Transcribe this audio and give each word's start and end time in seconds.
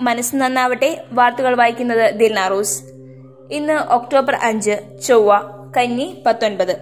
മനസ്സ് 0.00 0.36
നന്നാവട്ടെ 0.36 1.04
വാർത്തകൾ 1.12 1.54
വായിക്കുന്നത് 1.54 2.14
ദിൽനാറൂസ് 2.14 2.82
ഇന്ന് 3.50 3.72
ഒക്ടോബർ 3.72 4.34
അഞ്ച് 4.42 4.70
ചൊവ്വ 5.06 5.40
കന്നി 5.76 6.22
പത്തൊൻപത്. 6.26 6.76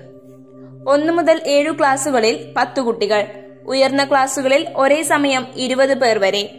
ഒന്ന് 0.88 1.12
മുതൽ 1.12 1.40
ഏഴു 1.46 1.70
ക്ലാസുകളിൽ 1.70 2.54
പത്തു 2.56 2.80
കുട്ടികൾ. 2.80 3.26
ഉയർന്ന 3.66 4.04
ക്ലാസുകളിൽ 4.04 4.68
ഒരേ 4.76 5.02
സമയം 5.02 5.46
ഇരുപത് 5.56 5.94
പേർ 5.94 6.18
വരെ. 6.18 6.54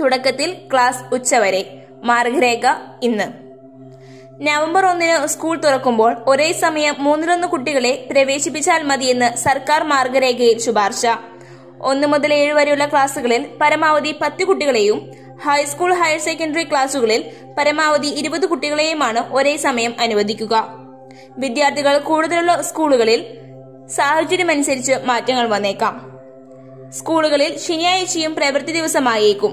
തുടക്കത്തിൽ 0.00 0.58
ക്ലാസ് 0.72 1.14
ഉച്ചവരെ 1.14 1.82
മാർഗരേഖ 2.04 2.66
ഇന്ന്. 3.02 3.28
നവംബർ 4.46 4.86
ഒന്നിന് 4.86 5.26
സ്കൂൾ 5.26 5.56
തുറക്കുമ്പോൾ 5.56 6.16
ഒരേ 6.26 6.52
സമയം 6.52 6.94
മൂന്നിലൊന്ന് 6.98 7.48
കുട്ടികളെ 7.48 8.08
പ്രവേശിപ്പിച്ചാൽ 8.10 8.82
മതിയെന്ന് 8.82 9.36
സർക്കാർ 9.36 9.82
മാർഗരേഖയിൽ 9.82 10.58
ശുപാർശ. 10.58 11.06
ഒന്ന് 11.82 12.06
മുതൽ 12.06 12.34
ഏഴ് 12.34 12.52
വരെയുള്ള 12.52 12.86
ക്ലാസുകളിൽ 12.86 13.46
പരമാവധി 13.60 14.14
പത്ത് 14.22 14.44
കുട്ടികളെയും 14.44 15.10
ഹൈസ്കൂൾ 15.42 15.94
ഹയർ 15.94 16.18
സെക്കൻഡറി 16.18 16.64
ക്ലാസുകളിൽ 16.64 17.30
പരമാവധി 17.58 18.06
ഇരുപത് 18.06 18.46
കുട്ടികളെയുമാണ് 18.46 19.34
ഒരേ 19.34 19.56
സമയം 19.56 19.94
അനുവദിക്കുക. 20.00 20.74
വിദ്യാർത്ഥികൾ 21.38 21.98
കൂടുതലുള്ള 21.98 22.62
സ്കൂളുകളിൽ 22.62 23.38
സാഹചര്യമനുസരിച്ച് 23.86 24.92
മാറ്റങ്ങൾ 25.04 25.48
വന്നേക്കാം. 25.48 25.94
സ്കൂളുകളിൽ 26.90 27.58
ശനിയാഴ്ചയും 27.58 28.34
പ്രവൃത്തി 28.34 28.72
ദിവസമായേക്കും. 28.72 29.52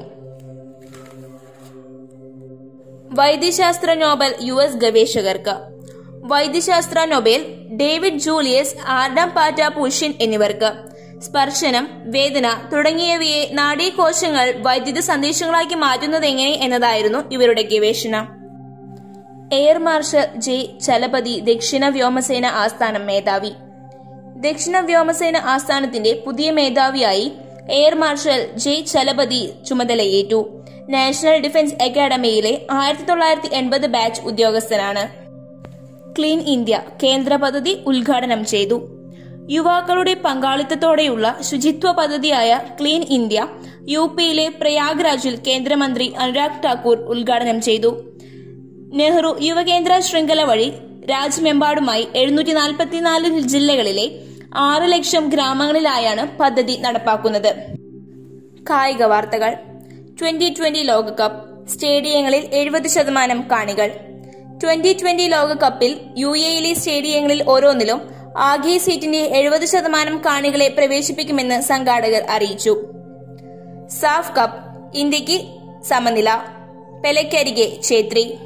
വൈദ്യശാസ്ത്ര 3.14 3.94
നോബൽ 3.94 4.36
യു 4.42 4.54
എസ് 4.54 4.76
ഗവേഷകർക്ക്. 4.76 5.56
വൈദ്യശാസ്ത്ര 6.24 7.06
നൊബേൽ 7.06 7.42
ഡേവിഡ് 7.82 8.18
ജൂലിയസ് 8.18 8.76
ആർഡം 8.88 9.30
പാറ്റ 9.30 9.68
പുഷിൻ 9.68 10.14
എന്നിവർക്ക്. 10.22 10.97
സ്പർശനം 11.22 11.88
വേദന 12.06 12.70
തുടങ്ങിയവയെ 12.74 13.50
നാഡീകോശങ്ങൾ 13.54 14.54
വൈദ്യുത 14.58 15.00
സന്ദേശങ്ങളാക്കി 15.00 15.76
മാറ്റുന്നതെങ്ങനെ 15.76 16.52
എന്നതായിരുന്നു 16.52 17.20
ഇവരുടെ 17.32 17.62
ഗവേഷണം. 17.62 18.38
എയർ 19.54 19.78
മാർഷൽ 19.78 20.28
ജെ 20.36 20.80
ചലപതി 20.86 21.40
ദക്ഷിണ 21.40 21.90
വ്യോമസേന 21.90 22.46
ആസ്ഥാനം 22.46 23.06
മേധാവി. 23.06 23.50
ദക്ഷിണ 24.36 24.80
വ്യോമസേന 24.80 25.38
ആസ്ഥാനത്തിന്റെ 25.38 26.24
പുതിയ 26.26 26.52
മേധാവിയായി 26.52 27.32
എയർ 27.70 27.96
മാർഷൽ 27.96 28.50
ജെ 28.56 28.82
ചലപതി 28.82 29.50
ചുമതലയേറ്റു. 29.70 30.64
നാഷണൽ 30.90 31.38
ഡിഫൻസ് 31.42 31.84
അക്കാദമിയിലെ 31.84 32.62
ആയിരത്തി 32.72 33.04
തൊള്ളായിരത്തി 33.04 33.56
എൺപത് 33.56 33.88
ബാച്ച് 33.88 34.22
ഉദ്യോഗസ്ഥനാണ്. 34.22 35.10
ക്ലീൻ 36.16 36.40
ഇന്ത്യ 36.40 36.82
കേന്ദ്ര 37.04 37.36
പദ്ധതി 37.36 37.84
ഉദ്ഘാടനം 37.88 38.46
ചെയ്തു. 38.46 38.97
യുവാക്കളുടെ 39.50 40.14
പങ്കാളിത്തത്തോടെയുള്ള 40.14 41.38
ശുചിത്വ 41.42 41.92
പദ്ധതിയായ 41.92 42.62
ക്ലീൻ 42.82 43.04
ഇന്ത്യ 43.10 43.48
യു 43.88 44.16
പിയിലെ 44.18 44.48
പ്രയാഗ്രാജിൽ 44.50 45.36
കേന്ദ്രമന്ത്രി 45.36 46.14
അനുരാഗ് 46.18 46.64
ഠാക്കൂർ 46.66 46.98
ഉദ്ഘാടനം 46.98 47.62
ചെയ്തു. 47.62 48.04
നെഹ്റു 48.94 49.38
യുവകേന്ദ്ര 49.42 50.00
ശൃംഖല 50.00 50.44
വഴി 50.44 50.74
രാജ്യമെമ്പാടുമായി 51.10 52.08
എഴുന്നൂറ്റി 52.16 52.52
നാൽപ്പത്തിനാല് 52.52 53.40
ജില്ലകളിലെ 53.40 54.20
ആറ് 54.56 54.92
ലക്ഷം 54.92 55.30
ഗ്രാമങ്ങളിലായാണ് 55.30 56.38
പദ്ധതി 56.38 56.78
നടപ്പാക്കുന്നത്. 56.82 57.56
കായിക 58.70 59.04
വാർത്തകൾ. 59.04 59.54
ട്വന്റി 60.22 60.54
ട്വന്റി 60.60 60.80
ലോകകപ്പ്. 60.80 61.68
സ്റ്റേഡിയങ്ങളിൽ 61.70 62.50
എഴുപത് 62.54 62.88
ശതമാനം 62.88 63.48
കാണികൾ. 63.52 63.92
ട്വന്റി 64.64 64.94
ട്വന്റി 64.94 65.28
ലോകകപ്പിൽ 65.28 66.00
യു 66.18 66.38
എയിലെ 66.38 66.74
സ്റ്റേഡിയങ്ങളിൽ 66.74 67.44
ഓരോന്നിലും 67.48 68.17
ആകെ 68.36 68.78
സീറ്റിന്റെ 68.78 69.18
എഴുപത് 69.18 69.66
ശതമാനം 69.66 70.22
കാണികളെ 70.26 70.68
പ്രവേശിപ്പിക്കുമെന്ന് 70.68 71.62
സംഘാടകർ 71.62 72.24
അറിയിച്ചു. 72.30 72.86
സാഫ് 74.02 74.36
കപ്പ് 74.36 74.58
ഇന്ത്യയ്ക്ക് 74.98 75.42
സമനില 75.84 76.42
പെലക്കരികെ 77.06 77.82
ഛേത്രി. 77.84 78.38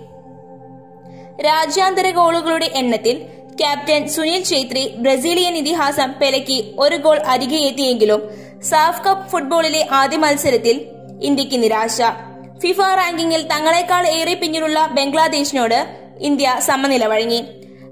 രാജ്യാന്തര 1.41 2.09
ഗോളുകളുടെ 2.09 2.71
എണ്ണത്തിൽ 2.75 3.25
ക്യാപ്റ്റൻ 3.59 4.07
സുനിൽ 4.07 4.43
ഛേത്രി 4.43 4.95
ബ്രസീലിയൻ 4.97 5.57
ഇതിഹാസം 5.57 6.13
പെലയ്ക്ക് 6.21 6.73
ഒരു 6.79 6.95
ഗോൾ 6.95 7.19
അരികെ 7.19 7.55
എത്തിയെങ്കിലും 7.55 8.31
സാഫ് 8.61 9.03
കപ്പ് 9.03 9.29
ഫുട്ബോളിലെ 9.29 9.87
ആദ്യ 9.91 10.17
മത്സരത്തിൽ 10.17 10.85
ഇന്ത്യയ്ക്ക് 11.21 11.63
നിരാശ. 11.63 12.01
ഫിഫ 12.61 12.79
റാങ്കിങ്ങിൽ 12.81 13.41
തങ്ങളെക്കാൾ 13.41 14.07
ഏറെ 14.07 14.33
പിന്നിലുള്ള 14.33 14.85
ബംഗ്ലാദേശിനോട് 14.85 15.87
ഇന്ത്യ 16.21 16.55
സമനില 16.59 17.05
വഴങ്ങി. 17.05 17.43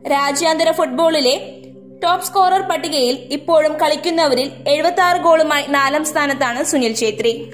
രാജ്യാന്തര 0.07 0.71
ഫുട്ബോളിലെ 0.71 1.58
ടോപ്പ് 2.03 2.25
സ്കോറർ 2.25 2.61
പട്ടികയിൽ 2.61 3.17
ഇപ്പോഴും 3.31 3.79
കളിക്കുന്നവരിൽ 3.79 4.51
എഴുപത്തി 4.67 5.01
ആറ് 5.01 5.17
ഗോളുമായി 5.17 5.65
നാലാം 5.69 6.05
സ്ഥാനത്താണ് 6.05 6.63
സുനിൽ 6.63 6.95
ഛേത്രി. 6.95 7.53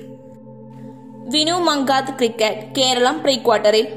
വിനു 1.30 1.54
മങ്കാത്ത് 1.54 2.08
ക്രിക്കറ്റ് 2.08 2.76
കേരളം 2.78 3.24
പ്രീ 3.24 3.36
ക്വാർട്ടറിൽ. 3.36 3.88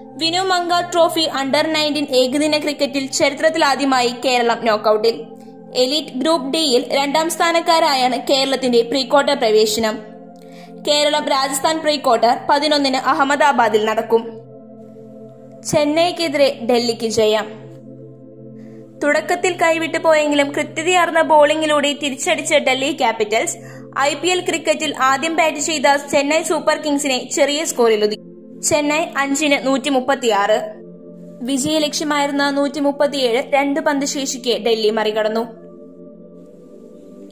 Vinoo 0.00 0.40
Mankad 0.40 0.92
trophy 0.92 1.20
under 1.20 1.66
nineteen 1.66 2.06
ഏകദിന 2.10 2.58
ക്രിക്കറ്റിൽ 2.58 3.06
ചരിത്രത്തിലാദ്യമായി 3.06 4.14
കേരളം 4.24 4.64
നോക്കൌട്ടിൽ. 4.64 5.24
എലീറ്റ് 5.74 6.08
ഗ്രൂപ്പ് 6.08 6.50
ഡിയിൽ 6.50 6.86
രണ്ടാം 6.92 7.30
സ്ഥാനക്കാരായാണ് 7.30 8.22
കേരളത്തിന്റെ 8.30 8.82
പ്രീ 8.82 9.02
ക്വാർട്ടർ 9.02 9.34
പ്രവേശനം. 9.34 9.98
കേരളം 10.88 11.28
രാജസ്ഥാൻ 11.28 11.80
പ്രീ 11.80 11.96
ക്വാർട്ടർ 11.96 12.38
പതിനൊന്നിന് 12.50 12.96
അഹമ്മദാബാദിൽ 12.96 13.84
നടക്കും. 13.84 14.40
ചെന്നൈക്കെതിരെ 15.72 16.58
ഡൽഹിക്ക് 16.70 17.06
ജയം. 17.06 17.63
തുടക്കത്തിൽ 19.04 19.52
കൈവിട്ടു 19.52 19.98
പോയെങ്കിലും 19.98 20.52
കൃത്യതയാർന്ന 20.52 21.22
ബോളിംഗിലൂടെ 21.22 21.92
തിരിച്ചടിച്ച 21.92 22.54
Delhi 22.54 22.92
Capitals 22.92 23.56
I 23.98 24.14
P 24.14 24.28
L 24.28 24.40
ക്രിക്കറ്റിൽ 24.40 24.94
ആദ്യം 25.00 25.36
ബാറ്റ് 25.36 25.58
ചെയ്ത 25.58 25.82
ചെന്നൈ 26.12 26.42
സൂപ്പർ 26.42 26.76
കിങ്സിനെ 26.76 27.30
ചെറിയ 27.32 27.64
സ്കോറിൽ 27.64 28.04
ഒതുക്കി. 28.04 28.60
ചെന്നൈ 28.60 29.04
അഞ്ചിന് 29.16 29.66
നൂറ്റി 29.66 29.90
മുപ്പത്തിയാറ് 29.90 30.80
വിജയ 31.42 31.78
ലക്ഷ്യമായിരുന്ന 31.78 32.50
നൂറ്റി 32.50 32.80
മുപ്പത്തിയേഴ് 32.80 33.42
രണ്ട് 33.54 33.80
പന്ത് 33.80 34.06
ശേഷിക്ക് 34.06 34.64
ഡൽഹി 34.66 34.90
മറികടന്നു. 34.90 35.46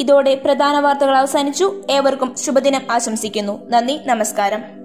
ഇതോടെ 0.01 0.35
പ്രധാന 0.35 0.79
വാർത്തകൾ 0.79 1.17
അവസാനിച്ചു. 1.17 1.83
ഏവർക്കും 1.91 2.35
ശുഭദിനം 2.39 2.81
ആശംസിക്കുന്നു. 2.91 3.71
നന്ദി 3.71 4.01
നമസ്കാരം. 4.07 4.82